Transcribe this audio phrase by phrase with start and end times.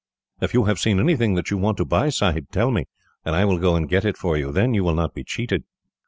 [0.41, 2.87] "If you have seen anything that you want to buy, sahib, tell me,
[3.23, 4.51] and I will go and get it for you.
[4.51, 5.63] Then you will not be cheated."